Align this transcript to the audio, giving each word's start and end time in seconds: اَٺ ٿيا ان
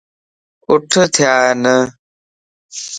اَٺ 0.71 0.89
ٿيا 1.13 1.31
ان 1.49 1.63